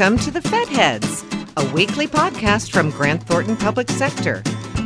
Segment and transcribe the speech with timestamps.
[0.00, 1.26] Welcome to the Fed Heads,
[1.58, 4.42] a weekly podcast from Grant Thornton Public Sector.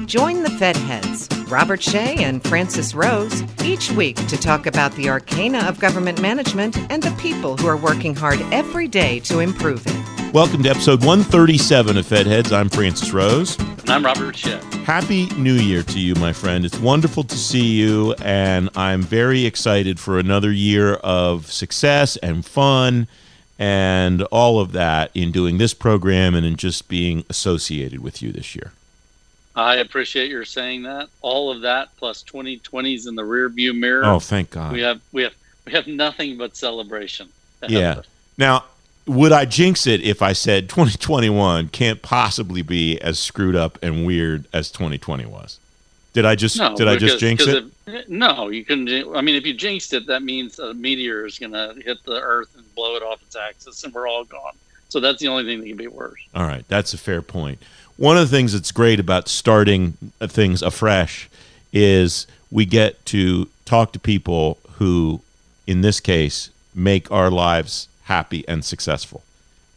[0.07, 5.09] Join the Fed Heads, Robert Shea and Francis Rose, each week to talk about the
[5.09, 9.85] arcana of government management and the people who are working hard every day to improve
[9.87, 10.35] it.
[10.35, 12.51] Welcome to episode 137 of Fed Heads.
[12.51, 13.57] I'm Francis Rose.
[13.57, 14.59] And I'm Robert Shea.
[14.83, 16.65] Happy New Year to you, my friend.
[16.65, 22.45] It's wonderful to see you, and I'm very excited for another year of success and
[22.45, 23.07] fun
[23.59, 28.33] and all of that in doing this program and in just being associated with you
[28.33, 28.73] this year.
[29.57, 31.09] I appreciate your saying that.
[31.21, 34.05] All of that plus 2020s in the rear view mirror.
[34.05, 34.73] Oh, thank God.
[34.73, 37.29] We have we have we have nothing but celebration.
[37.69, 38.03] Yeah.
[38.37, 38.65] Now,
[39.07, 44.05] would I jinx it if I said 2021 can't possibly be as screwed up and
[44.05, 45.61] weird as 2020 was?
[46.15, 48.09] Did I just no, did I just jinx it?
[48.09, 48.89] No, you couldn't.
[49.15, 52.21] I mean, if you jinxed it, that means a meteor is going to hit the
[52.21, 54.55] Earth and blow it off its axis, and we're all gone.
[54.89, 56.21] So that's the only thing that can be worse.
[56.33, 57.61] All right, that's a fair point.
[57.97, 61.29] One of the things that's great about starting things afresh
[61.73, 65.21] is we get to talk to people who,
[65.67, 69.25] in this case, make our lives happy and successful.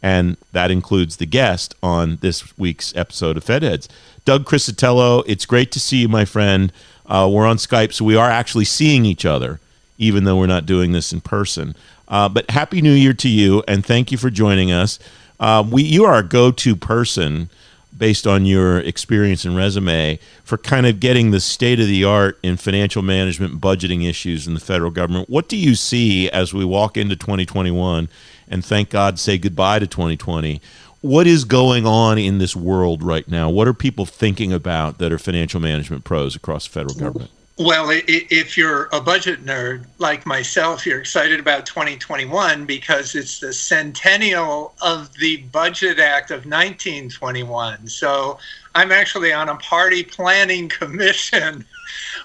[0.02, 3.88] And that includes the guest on this week's episode of Fedheads.
[4.24, 6.72] Doug Criscitello, it's great to see you, my friend.
[7.06, 9.58] Uh, we're on Skype, so we are actually seeing each other,
[9.96, 11.74] even though we're not doing this in person.
[12.06, 14.98] Uh, but Happy New Year to you, and thank you for joining us.
[15.40, 17.48] Uh, we, you are a go to person
[17.96, 22.38] based on your experience and resume for kind of getting the state of the art
[22.42, 25.28] in financial management budgeting issues in the federal government.
[25.28, 28.08] What do you see as we walk into 2021
[28.50, 30.60] and thank God say goodbye to 2020?
[31.00, 33.50] What is going on in this world right now?
[33.50, 37.30] What are people thinking about that are financial management pros across the federal government?
[37.58, 43.52] Well, if you're a budget nerd like myself, you're excited about 2021 because it's the
[43.52, 47.88] centennial of the Budget Act of 1921.
[47.88, 48.38] So
[48.76, 51.64] I'm actually on a party planning commission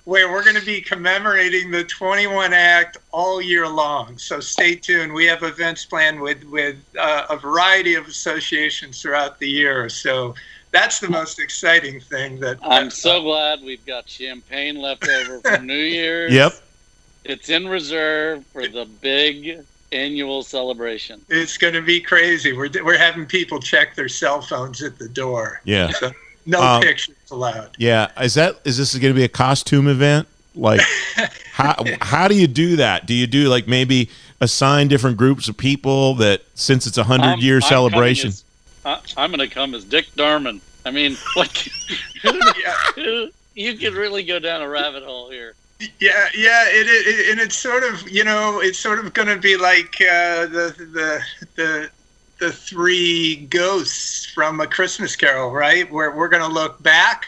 [0.06, 4.18] where we're going to be commemorating the 21 Act all year long.
[4.18, 5.13] So stay tuned.
[5.13, 9.90] We have events planned with, with uh, a variety of associations throughout the year.
[9.90, 10.35] So
[10.74, 12.40] that's the most exciting thing.
[12.40, 16.34] That I'm so glad we've got champagne left over from New Year's.
[16.34, 16.53] Yep,
[17.24, 19.63] it's in reserve for the big
[19.94, 21.22] annual celebration.
[21.30, 22.51] It's going to be crazy.
[22.51, 25.62] We're we're having people check their cell phones at the door.
[25.63, 25.91] Yeah.
[25.91, 26.12] So
[26.46, 27.76] no um, pictures allowed.
[27.78, 28.12] Yeah.
[28.22, 30.28] Is that is this going to be a costume event?
[30.56, 30.81] Like,
[31.52, 33.06] how how do you do that?
[33.06, 34.09] Do you do like maybe
[34.40, 38.30] assign different groups of people that since it's a hundred year celebration?
[38.30, 38.44] As,
[38.86, 40.59] I, am going to come as Dick Darman.
[40.86, 41.68] I mean, like,
[43.56, 45.56] you could really go down a rabbit hole here.
[46.00, 49.38] Yeah, yeah, it, it, and it's sort of you know it's sort of going to
[49.38, 51.22] be like uh, the the
[51.56, 51.90] the
[52.39, 55.89] the three ghosts from a Christmas Carol, right?
[55.91, 57.27] Where we're going to look back,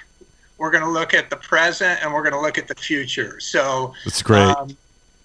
[0.57, 3.39] we're going to look at the present, and we're going to look at the future.
[3.39, 4.41] So that's great.
[4.41, 4.75] Um,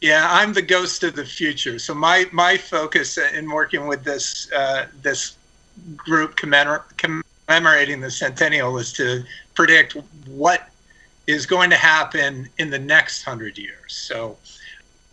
[0.01, 1.79] yeah, I'm the ghost of the future.
[1.79, 5.37] So my my focus in working with this uh, this
[5.97, 9.25] group commemorating the centennial is to
[9.55, 10.69] predict what
[11.27, 13.93] is going to happen in the next hundred years.
[13.93, 14.37] So,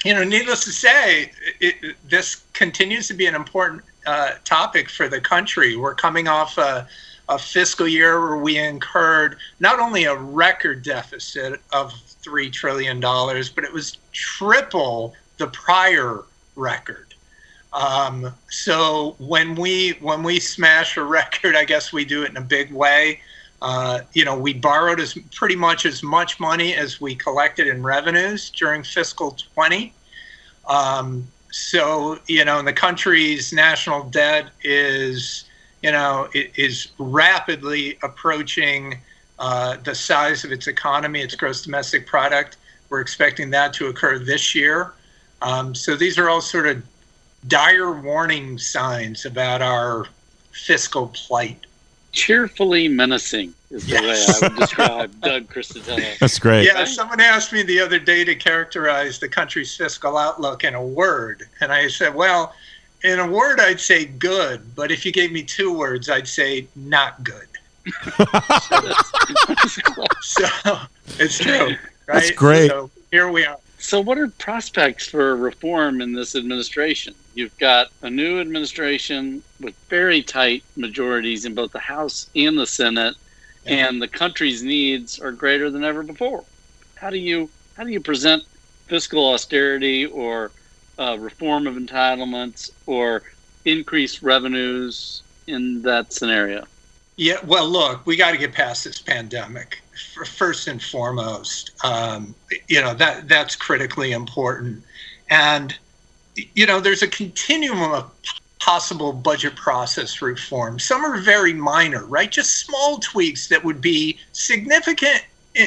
[0.03, 4.89] you know, needless to say, it, it, this continues to be an important uh, topic
[4.89, 5.75] for the country.
[5.75, 6.87] We're coming off a,
[7.27, 13.63] a fiscal year where we incurred not only a record deficit of $3 trillion, but
[13.63, 16.23] it was triple the prior
[16.55, 17.13] record.
[17.73, 22.37] Um, so when we when we smash a record, I guess we do it in
[22.37, 23.19] a big way.
[23.61, 27.83] Uh, you know, we borrowed as pretty much as much money as we collected in
[27.83, 29.93] revenues during fiscal 20.
[30.67, 35.45] Um, so you know, the country's national debt is
[35.81, 38.97] you know is rapidly approaching
[39.39, 42.57] uh, the size of its economy, its gross domestic product.
[42.89, 44.93] We're expecting that to occur this year.
[45.41, 46.81] Um, so these are all sort of
[47.47, 50.05] dire warning signs about our
[50.51, 51.66] fiscal plight.
[52.17, 54.39] Cheerfully menacing is yes.
[54.39, 56.17] the way I would describe Doug Criscitello.
[56.19, 56.65] That's great.
[56.65, 60.83] Yeah, someone asked me the other day to characterize the country's fiscal outlook in a
[60.83, 61.43] word.
[61.61, 62.55] And I said, well,
[63.03, 64.75] in a word, I'd say good.
[64.75, 67.47] But if you gave me two words, I'd say not good.
[68.17, 70.79] so, so,
[71.19, 71.67] it's true.
[71.67, 71.77] Right?
[72.07, 72.71] That's great.
[72.71, 73.59] So here we are.
[73.87, 77.15] So, what are prospects for reform in this administration?
[77.35, 82.67] You've got a new administration with very tight majorities in both the House and the
[82.67, 83.15] Senate,
[83.63, 83.87] yeah.
[83.87, 86.43] and the country's needs are greater than ever before.
[86.95, 88.43] How do you how do you present
[88.87, 90.51] fiscal austerity or
[90.99, 93.23] uh, reform of entitlements or
[93.63, 96.65] increased revenues in that scenario?
[97.15, 99.81] Yeah, well, look, we got to get past this pandemic
[100.25, 101.71] first and foremost.
[101.83, 102.35] Um,
[102.67, 104.83] you know that that's critically important,
[105.29, 105.77] and
[106.35, 108.11] you know there's a continuum of
[108.59, 110.79] possible budget process reform.
[110.79, 112.31] Some are very minor, right?
[112.31, 115.23] Just small tweaks that would be significant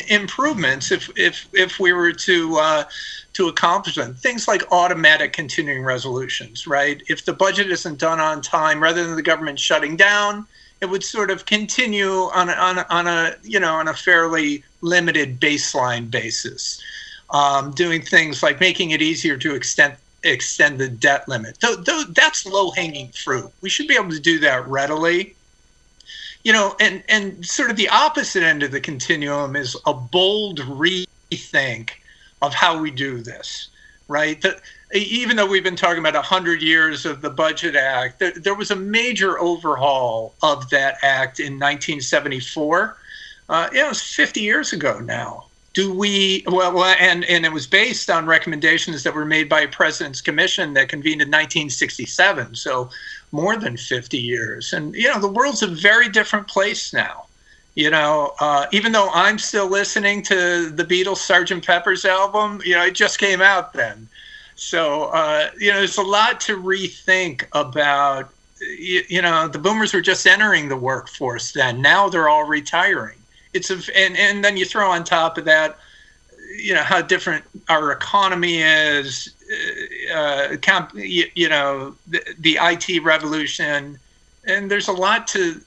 [0.08, 2.84] improvements if if if we were to uh,
[3.32, 4.14] to accomplish them.
[4.14, 7.02] Things like automatic continuing resolutions, right?
[7.08, 10.46] If the budget isn't done on time, rather than the government shutting down,
[10.80, 13.94] it would sort of continue on a, on a, on a you know on a
[13.94, 16.82] fairly limited baseline basis.
[17.30, 19.94] Um, doing things like making it easier to extend
[20.24, 21.60] extend the debt limit.
[21.60, 23.50] Th- th- that's low hanging fruit.
[23.60, 25.36] We should be able to do that readily.
[26.42, 30.60] You know, and and sort of the opposite end of the continuum is a bold
[30.60, 31.90] rethink
[32.42, 33.68] of how we do this,
[34.10, 34.42] right?
[34.42, 34.60] The,
[34.92, 38.70] even though we've been talking about 100 years of the Budget Act, there, there was
[38.70, 42.96] a major overhaul of that act in 1974.
[43.48, 45.46] Uh, it was 50 years ago now.
[45.72, 49.68] Do we, well, and, and it was based on recommendations that were made by a
[49.68, 52.56] President's Commission that convened in 1967.
[52.56, 52.90] So
[53.30, 54.72] more than 50 years.
[54.72, 57.26] And, you know, the world's a very different place now.
[57.74, 61.64] You know, uh, even though I'm still listening to the Beatles' Sgt.
[61.64, 64.08] Pepper's album, you know, it just came out then.
[64.60, 68.30] So, uh, you know, there's a lot to rethink about.
[68.60, 71.80] You, you, know, the boomers were just entering the workforce then.
[71.80, 73.16] Now they're all retiring.
[73.54, 75.78] It's a, and, and then you throw on top of that,
[76.54, 79.34] you know, how different our economy is,
[80.10, 83.98] uh, uh comp, you, you, know, the, the IT revolution.
[84.44, 85.58] And there's a lot to,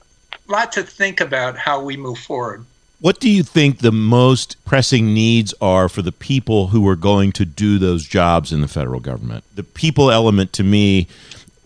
[0.52, 2.64] lot to think about how we move forward.
[3.00, 7.32] What do you think the most pressing needs are for the people who are going
[7.32, 9.44] to do those jobs in the federal government?
[9.54, 11.06] The people element to me,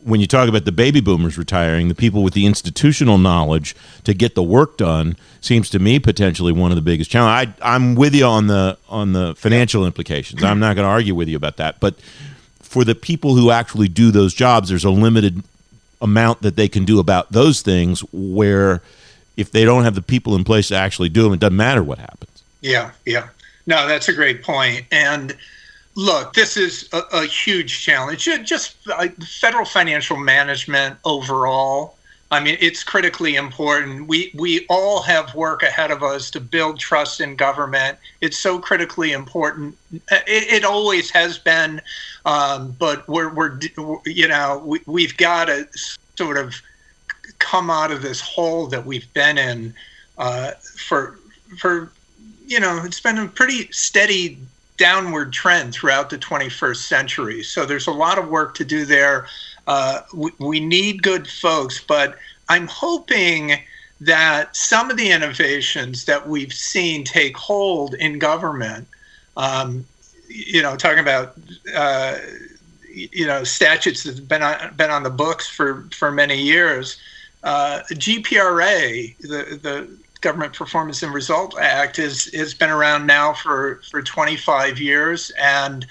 [0.03, 4.15] when you talk about the baby boomers retiring, the people with the institutional knowledge to
[4.15, 7.55] get the work done seems to me potentially one of the biggest challenges.
[7.63, 10.43] I, I'm with you on the on the financial implications.
[10.43, 11.95] I'm not going to argue with you about that, but
[12.61, 15.43] for the people who actually do those jobs, there's a limited
[16.01, 18.81] amount that they can do about those things where
[19.37, 21.83] if they don't have the people in place to actually do them it doesn't matter
[21.83, 22.43] what happens.
[22.61, 23.29] Yeah yeah.
[23.67, 24.85] No that's a great point.
[24.93, 25.37] And
[25.95, 28.25] look this is a, a huge challenge.
[28.45, 31.98] Just uh, federal financial management overall
[32.31, 34.07] I mean, it's critically important.
[34.07, 37.99] We we all have work ahead of us to build trust in government.
[38.21, 39.79] It's so critically important.
[39.93, 41.81] It, it always has been,
[42.27, 43.59] um, but we're we're
[44.05, 45.67] you know we we've got to
[46.17, 46.55] sort of
[47.39, 49.75] come out of this hole that we've been in
[50.19, 51.19] uh, for
[51.59, 51.91] for
[52.47, 54.39] you know it's been a pretty steady
[54.77, 57.43] downward trend throughout the 21st century.
[57.43, 59.27] So there's a lot of work to do there.
[59.69, 62.17] Uh, we, we need good folks, but
[62.49, 63.53] I'm hoping
[64.01, 68.89] that some of the innovations that we've seen take hold in government,
[69.37, 69.85] um,
[70.27, 71.37] you know, talking about
[71.75, 72.17] uh,
[72.89, 76.97] you know statutes that have been on, been on the books for for many years.
[77.45, 83.83] Uh, GPRA, the the Government Performance and Result Act, has has been around now for
[83.91, 85.85] for 25 years, and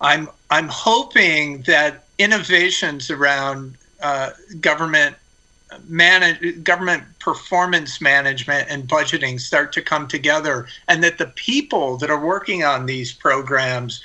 [0.00, 5.16] I'm I'm hoping that innovations around uh, government
[5.86, 12.10] manage government performance management and budgeting start to come together and that the people that
[12.10, 14.02] are working on these programs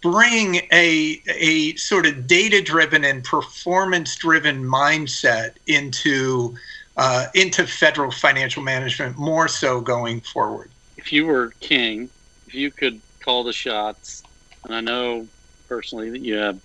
[0.00, 6.54] bring a a sort of data driven and performance driven mindset into
[6.96, 10.70] uh, into federal financial management more so going forward.
[10.96, 12.10] If you were king,
[12.46, 14.22] if you could call the shots,
[14.64, 15.26] and I know
[15.68, 16.58] personally that you have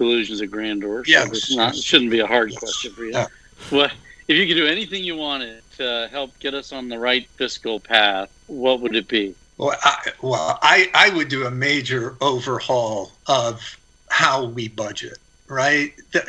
[0.00, 1.84] delusions of grandeur, so yes, it's not yes.
[1.84, 2.58] shouldn't be a hard yes.
[2.58, 3.12] question for you.
[3.12, 3.26] Yeah.
[3.68, 3.92] What
[4.28, 7.78] if you could do anything you wanted to help get us on the right fiscal
[7.78, 8.30] path?
[8.46, 9.34] What would it be?
[9.58, 13.78] Well, I, well, I, I would do a major overhaul of
[14.08, 15.92] how we budget, right?
[16.14, 16.20] Uh,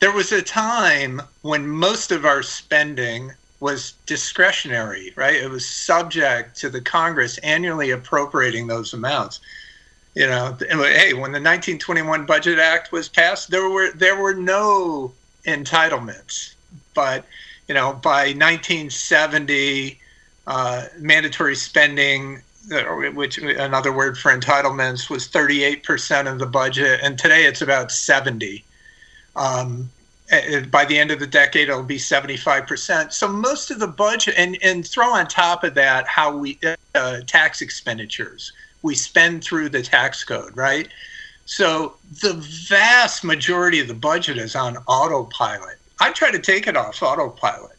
[0.00, 5.36] there was a time when most of our spending was discretionary, right?
[5.36, 9.40] It was subject to the Congress annually appropriating those amounts.
[10.14, 15.12] You know, hey, when the 1921 Budget Act was passed, there were there were no
[15.46, 16.54] entitlements,
[16.94, 17.24] but
[17.68, 20.00] you know, by 1970,
[20.46, 22.42] uh, mandatory spending
[23.14, 28.62] which another word for entitlements was 38% of the budget and today it's about 70
[29.34, 29.90] um,
[30.70, 34.58] by the end of the decade it'll be 75% so most of the budget and,
[34.62, 36.58] and throw on top of that how we
[36.94, 38.52] uh, tax expenditures
[38.82, 40.88] we spend through the tax code right
[41.46, 42.34] so the
[42.68, 47.76] vast majority of the budget is on autopilot I try to take it off autopilot.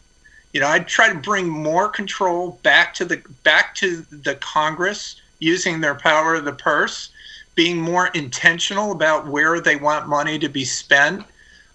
[0.54, 5.20] You know, I try to bring more control back to the back to the Congress
[5.40, 7.10] using their power of the purse,
[7.56, 11.26] being more intentional about where they want money to be spent.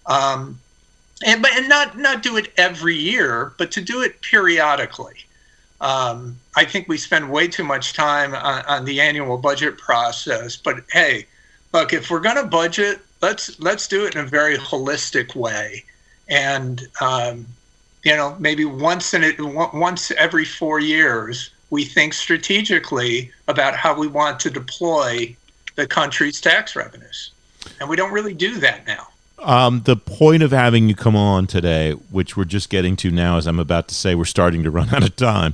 [0.05, 0.59] Um,
[1.25, 5.25] and but and not not do it every year, but to do it periodically.
[5.79, 10.55] Um, I think we spend way too much time on, on the annual budget process.
[10.55, 11.27] But hey,
[11.73, 15.83] look, if we're going to budget, let's let's do it in a very holistic way,
[16.29, 17.45] and um,
[18.03, 23.97] you know maybe once in it once every four years we think strategically about how
[23.97, 25.35] we want to deploy
[25.75, 27.31] the country's tax revenues,
[27.79, 29.07] and we don't really do that now.
[29.39, 33.37] Um, the point of having you come on today, which we're just getting to now,
[33.37, 35.53] as I'm about to say, we're starting to run out of time,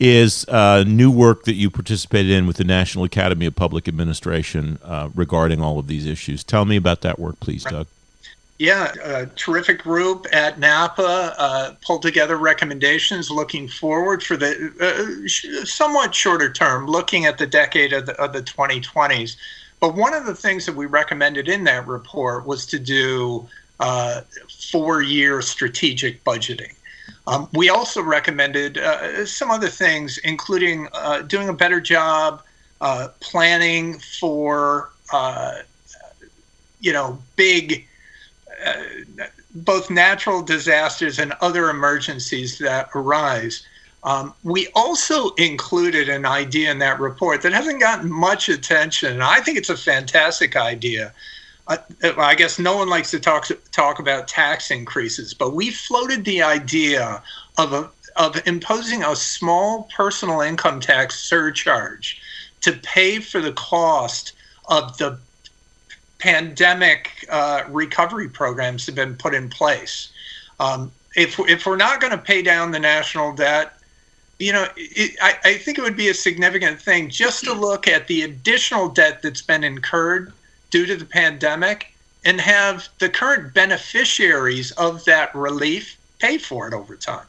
[0.00, 4.78] is uh, new work that you participated in with the National Academy of Public Administration
[4.84, 6.44] uh, regarding all of these issues.
[6.44, 7.86] Tell me about that work, please, Doug.
[8.58, 15.64] Yeah, a terrific group at NAPA uh, pulled together recommendations looking forward for the uh,
[15.66, 19.36] somewhat shorter term, looking at the decade of the, of the 2020s.
[19.80, 23.48] But one of the things that we recommended in that report was to do
[23.80, 24.22] uh,
[24.70, 26.74] four year strategic budgeting.
[27.26, 32.42] Um, we also recommended uh, some other things, including uh, doing a better job
[32.80, 35.56] uh, planning for, uh,
[36.80, 37.86] you know, big,
[38.64, 38.82] uh,
[39.54, 43.66] both natural disasters and other emergencies that arise.
[44.04, 49.40] Um, we also included an idea in that report that hasn't gotten much attention, I
[49.40, 51.12] think it's a fantastic idea.
[51.66, 51.78] Uh,
[52.18, 56.42] I guess no one likes to talk talk about tax increases, but we floated the
[56.42, 57.22] idea
[57.56, 62.20] of a, of imposing a small personal income tax surcharge
[62.60, 64.32] to pay for the cost
[64.68, 65.18] of the
[66.18, 70.10] pandemic uh, recovery programs that have been put in place.
[70.60, 73.78] Um, if if we're not going to pay down the national debt,
[74.38, 77.86] you know, it, I, I think it would be a significant thing just to look
[77.88, 80.32] at the additional debt that's been incurred
[80.70, 81.92] due to the pandemic
[82.24, 87.26] and have the current beneficiaries of that relief pay for it over time.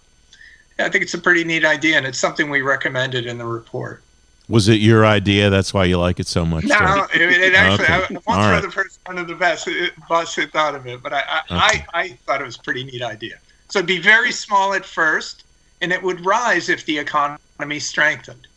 [0.79, 4.01] I think it's a pretty neat idea, and it's something we recommended in the report.
[4.47, 5.49] Was it your idea?
[5.49, 6.65] That's why you like it so much.
[6.65, 7.93] No, I mean, it actually, okay.
[7.93, 8.61] I once All right.
[8.61, 11.85] the person under the best uh, bus had thought of it, but I, I, okay.
[11.93, 13.39] I, I thought it was a pretty neat idea.
[13.69, 15.44] So it'd be very small at first,
[15.81, 18.47] and it would rise if the economy strengthened.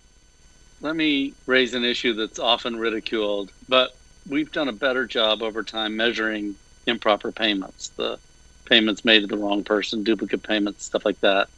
[0.81, 3.97] Let me raise an issue that's often ridiculed, but
[4.29, 6.55] we've done a better job over time measuring
[6.87, 8.19] improper payments, the
[8.67, 11.49] payments made to the wrong person, duplicate payments, stuff like that.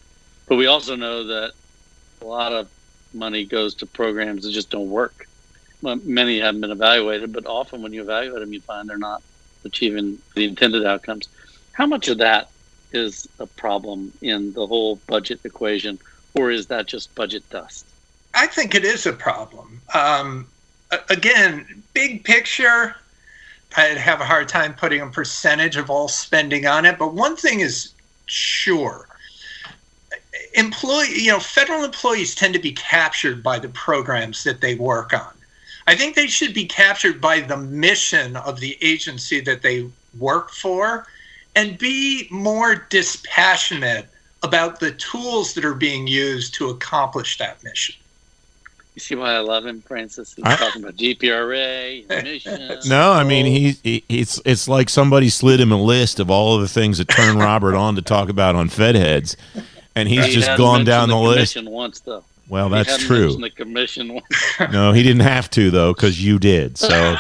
[0.47, 1.53] But we also know that
[2.21, 2.69] a lot of
[3.13, 5.27] money goes to programs that just don't work.
[5.83, 9.23] Many haven't been evaluated, but often when you evaluate them, you find they're not
[9.65, 11.29] achieving the intended outcomes.
[11.73, 12.51] How much of that
[12.93, 15.99] is a problem in the whole budget equation,
[16.35, 17.87] or is that just budget dust?
[18.35, 19.81] I think it is a problem.
[19.95, 20.47] Um,
[21.09, 22.95] again, big picture,
[23.77, 26.99] I'd have a hard time putting a percentage of all spending on it.
[26.99, 27.93] But one thing is
[28.27, 29.09] sure
[30.55, 35.13] employee you know federal employees tend to be captured by the programs that they work
[35.13, 35.33] on
[35.87, 40.51] i think they should be captured by the mission of the agency that they work
[40.51, 41.07] for
[41.57, 44.07] and be more dispassionate
[44.43, 47.95] about the tools that are being used to accomplish that mission.
[48.95, 50.35] You see why I love him, Francis?
[50.35, 52.89] He's I, talking about GPRA, emissions.
[52.89, 56.57] No, I mean he, he, it's it's like somebody slid him a list of all
[56.57, 59.37] of the things that turn Robert on to talk about on Fed heads,
[59.95, 61.63] and he's he just gone down the, the list.
[61.63, 62.25] Once though.
[62.49, 63.37] Well, that's true.
[63.37, 64.21] The commission.
[64.73, 66.77] no, he didn't have to though, because you did.
[66.77, 67.15] So,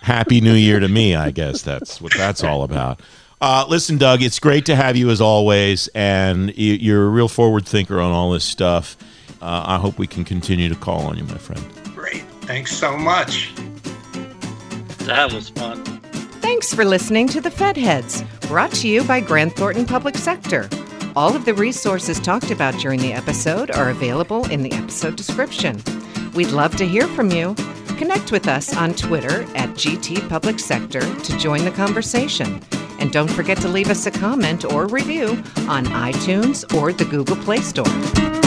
[0.00, 1.14] happy New Year to me.
[1.14, 3.00] I guess that's what that's all about.
[3.40, 7.66] Uh, listen, Doug, it's great to have you as always, and you're a real forward
[7.66, 8.96] thinker on all this stuff.
[9.42, 11.62] Uh, I hope we can continue to call on you, my friend.
[11.94, 12.22] Great.
[12.42, 13.54] Thanks so much.
[15.00, 15.84] That was fun.
[16.40, 20.70] Thanks for listening to the Fed Heads, brought to you by Grant Thornton Public Sector.
[21.14, 25.82] All of the resources talked about during the episode are available in the episode description.
[26.34, 27.54] We'd love to hear from you.
[27.98, 32.60] Connect with us on Twitter at GT Public Sector to join the conversation.
[32.98, 35.28] And don't forget to leave us a comment or review
[35.68, 38.45] on iTunes or the Google Play Store.